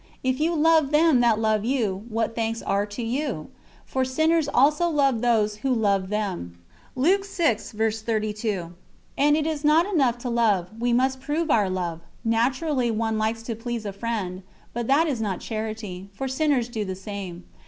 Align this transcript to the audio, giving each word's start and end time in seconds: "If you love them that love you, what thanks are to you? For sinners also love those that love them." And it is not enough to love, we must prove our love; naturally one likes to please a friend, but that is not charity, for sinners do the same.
"If 0.23 0.39
you 0.39 0.55
love 0.55 0.89
them 0.89 1.19
that 1.19 1.37
love 1.37 1.63
you, 1.63 2.05
what 2.09 2.33
thanks 2.33 2.63
are 2.63 2.87
to 2.87 3.03
you? 3.03 3.51
For 3.85 4.03
sinners 4.03 4.49
also 4.51 4.89
love 4.89 5.21
those 5.21 5.57
that 5.57 5.65
love 5.77 6.09
them." 6.09 6.57
And 6.95 7.05
it 7.05 7.21
is 9.45 9.63
not 9.63 9.85
enough 9.85 10.17
to 10.17 10.27
love, 10.31 10.69
we 10.79 10.91
must 10.91 11.21
prove 11.21 11.51
our 11.51 11.69
love; 11.69 12.01
naturally 12.25 12.89
one 12.89 13.19
likes 13.19 13.43
to 13.43 13.55
please 13.55 13.85
a 13.85 13.93
friend, 13.93 14.41
but 14.73 14.87
that 14.87 15.07
is 15.07 15.21
not 15.21 15.39
charity, 15.39 16.09
for 16.13 16.27
sinners 16.27 16.67
do 16.67 16.83
the 16.83 16.95
same. 16.95 17.43